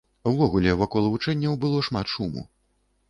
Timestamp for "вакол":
0.79-1.09